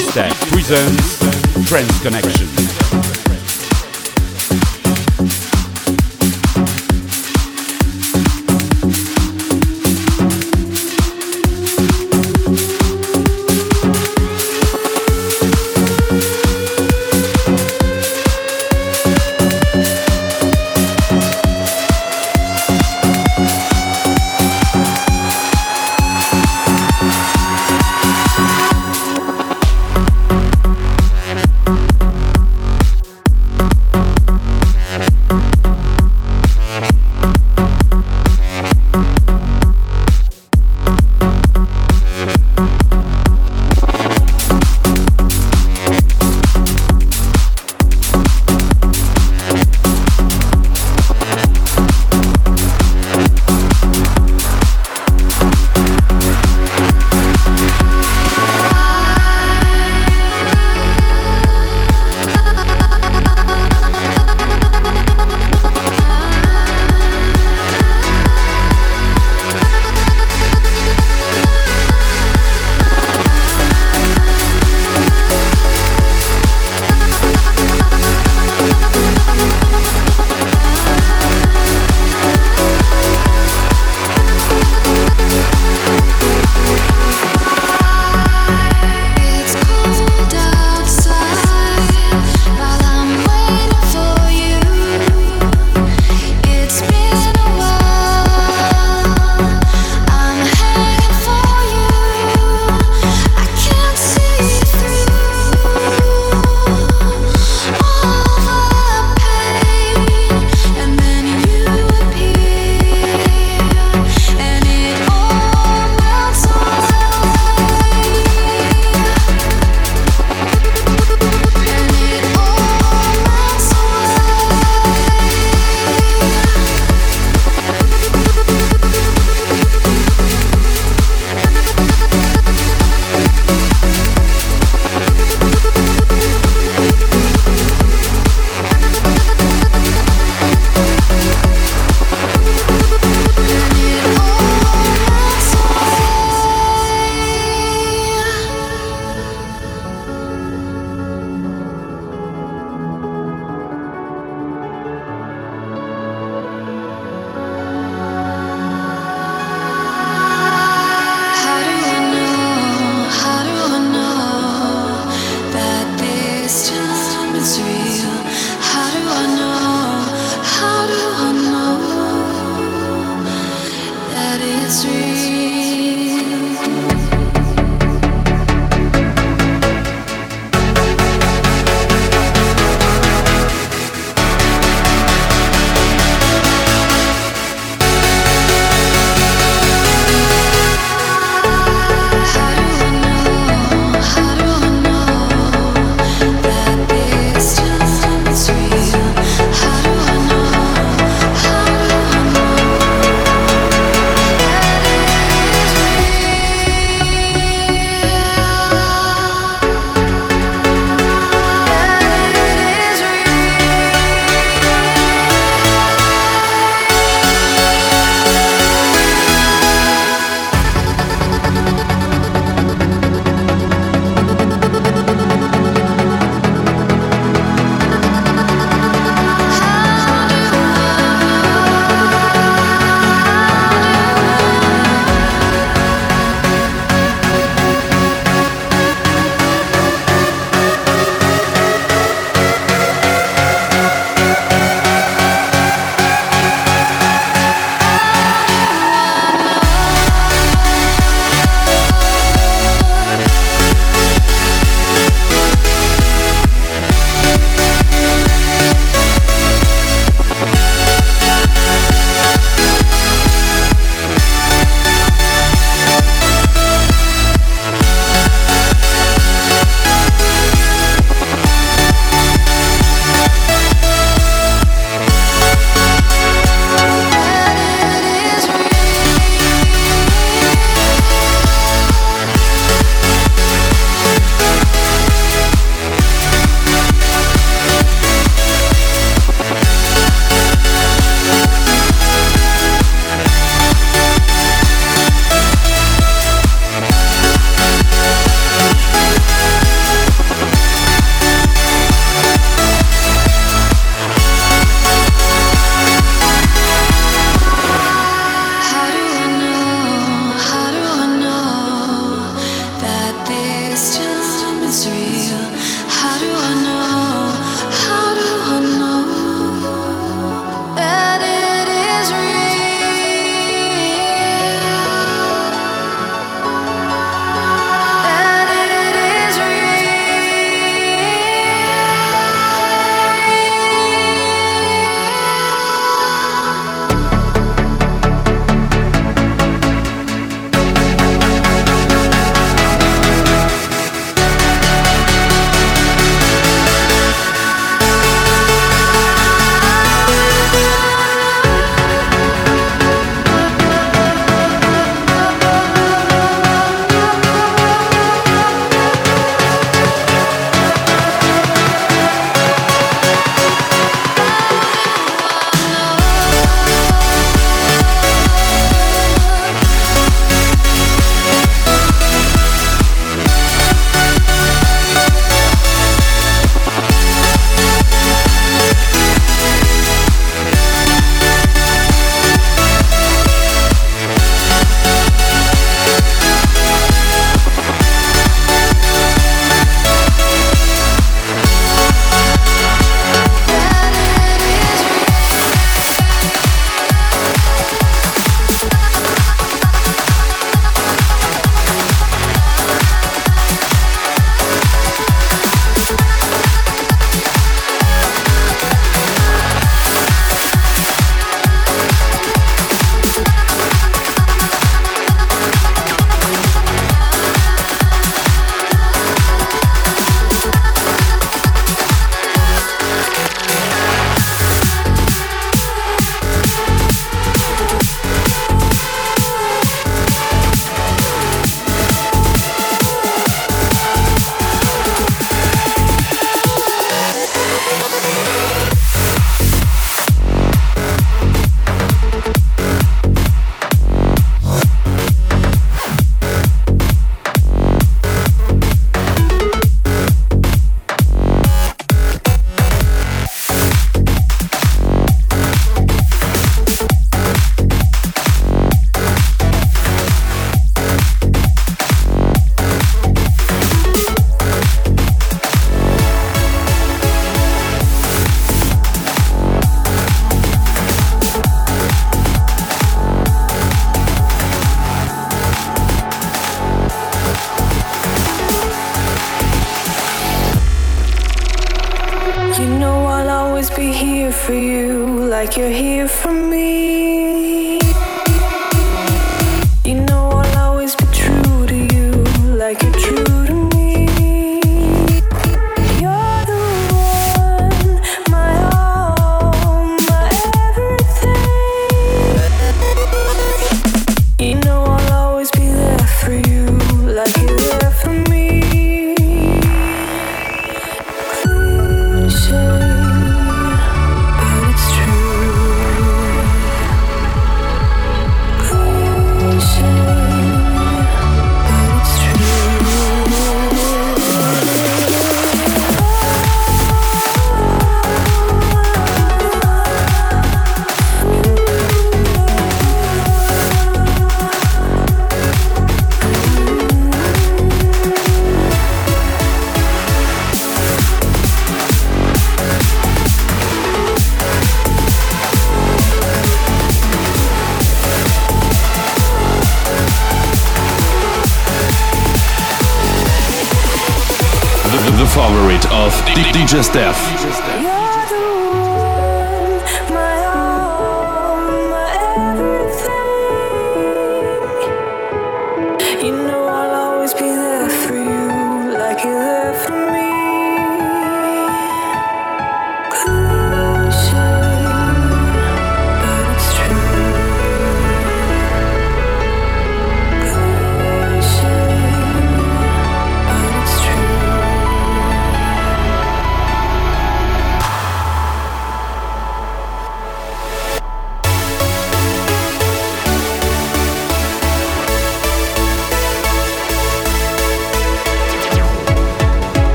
Steph 0.00 0.50
presents 0.50 1.18
Trance 1.68 2.00
Connection. 2.00 2.51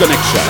Connection 0.00 0.49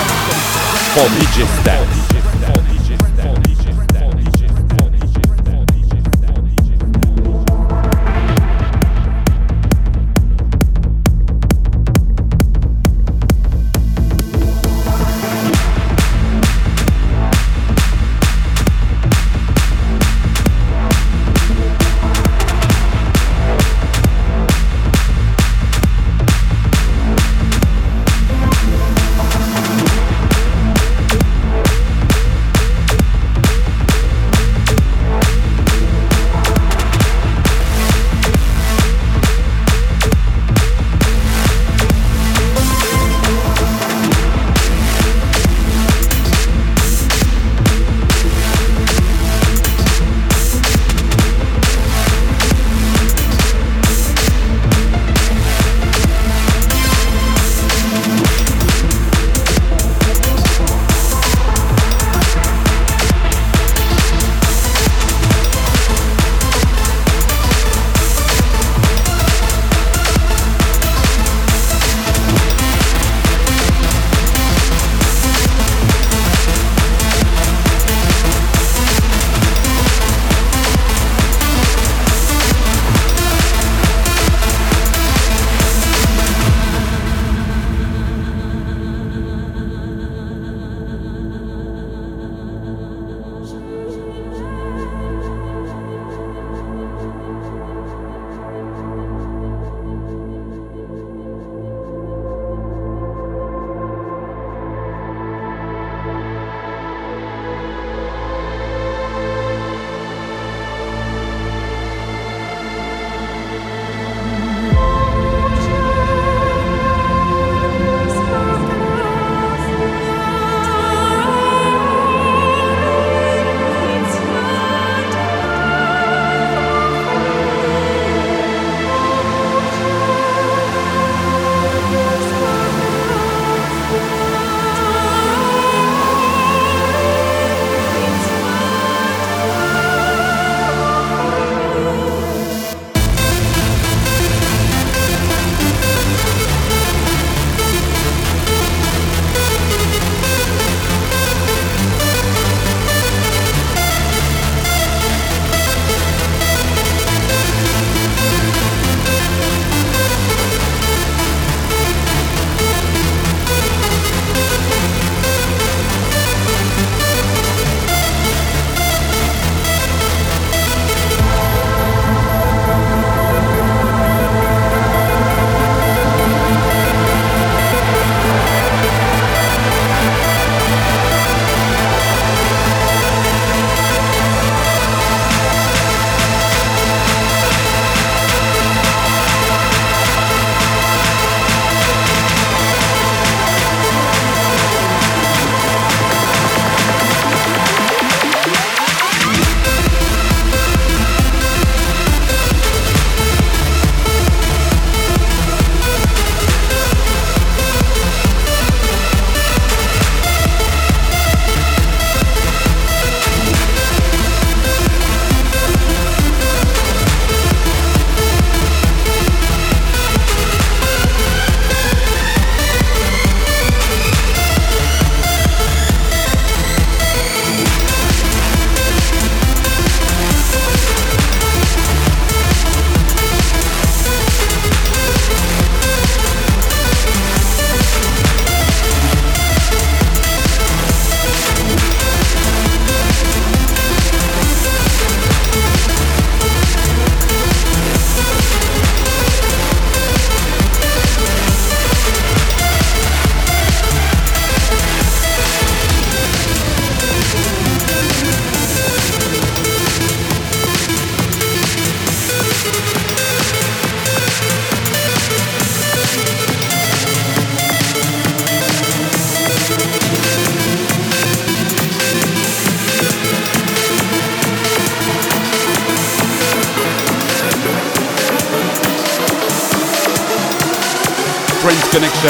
Connection, 281.91 282.29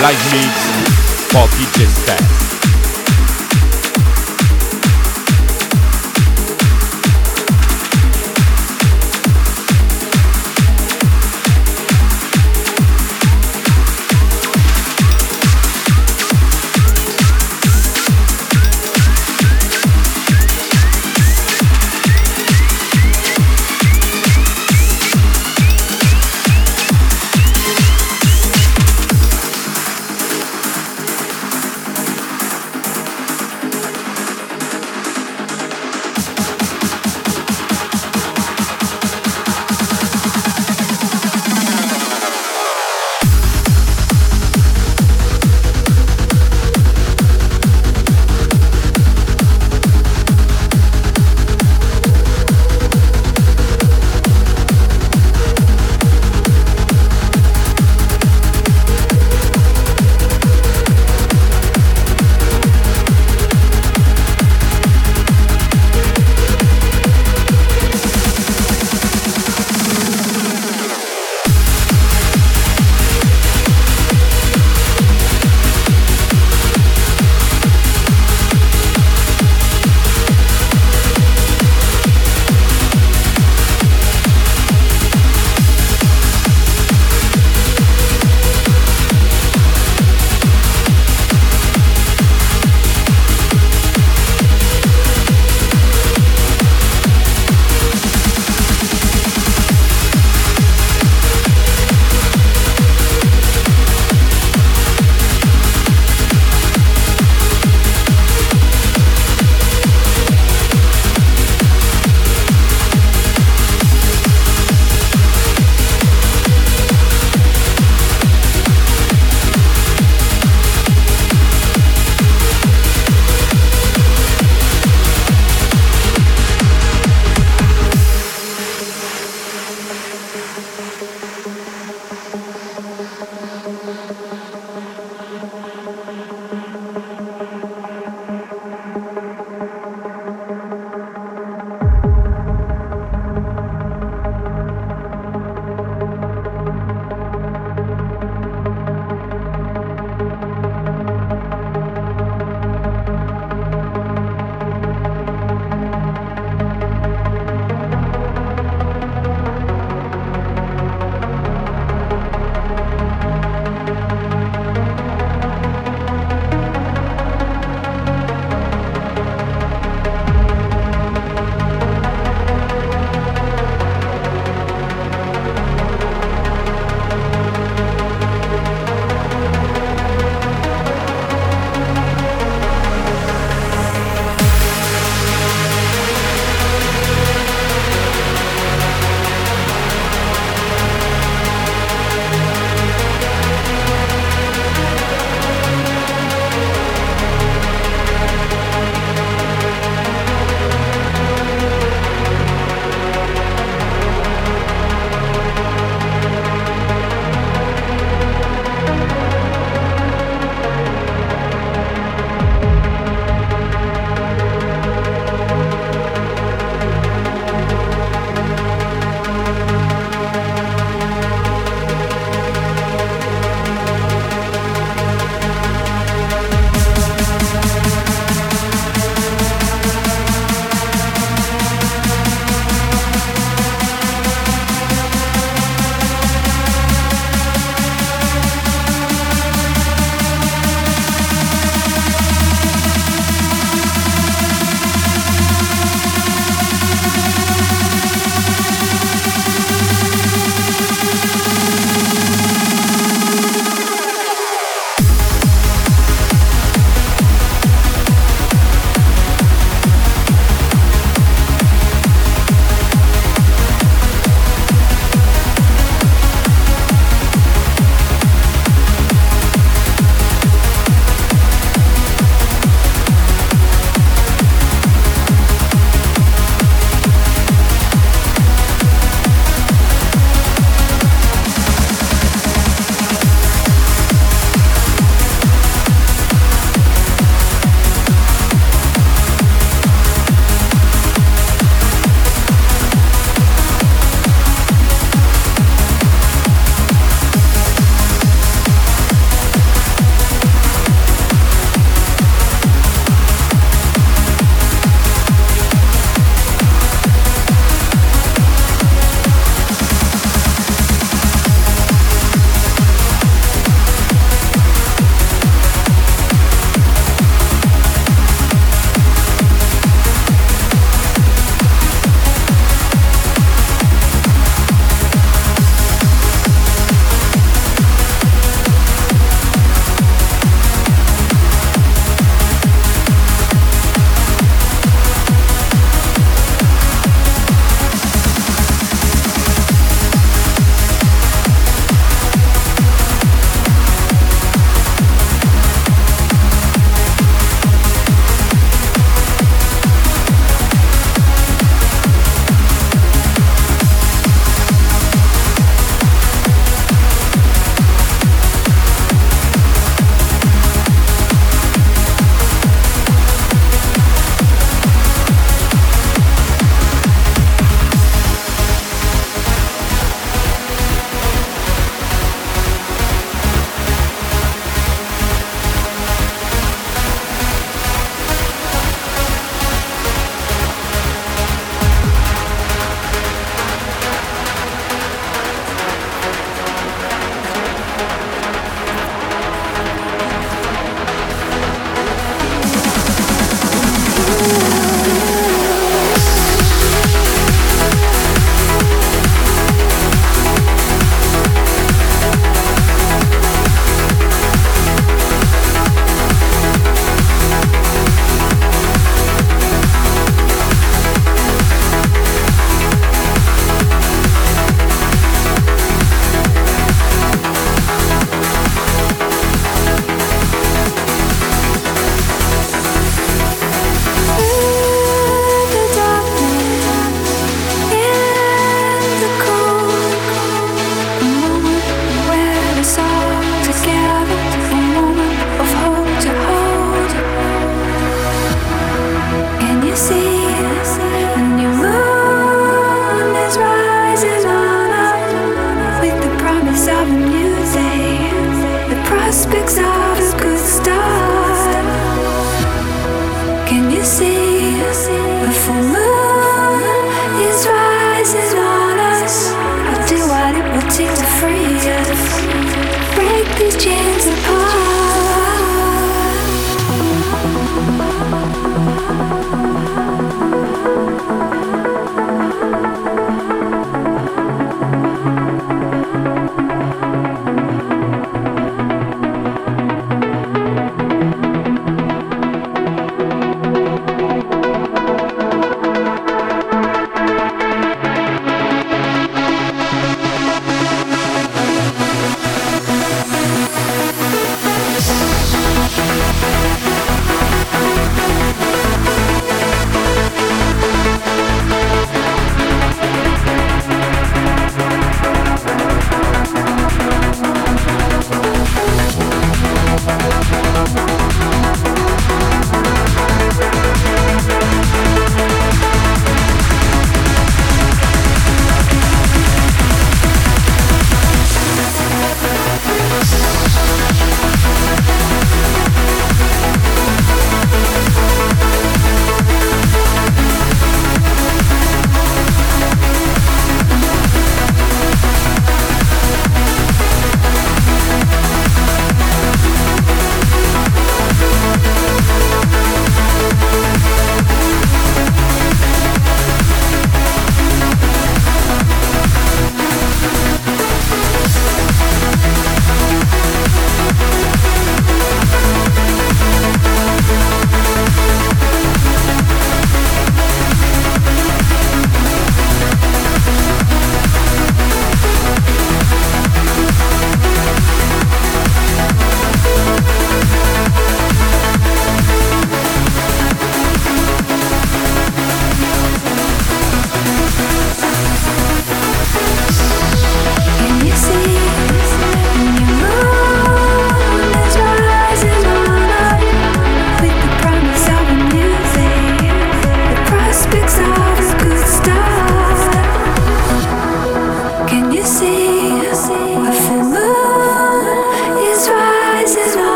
live 0.00 0.32
mix 0.32 0.70
for 1.30 1.46
DJ 1.58 1.86
Steph. 1.86 2.33